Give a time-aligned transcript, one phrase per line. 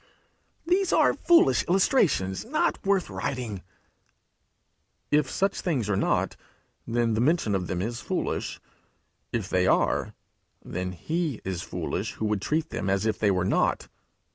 [0.65, 3.61] 'These are foolish illustrations not worth writing!'
[5.11, 6.35] If such things are not,
[6.87, 8.59] then the mention of them is foolish.
[9.31, 10.15] If they are,
[10.65, 13.89] then he is foolish who would treat them as if they were not.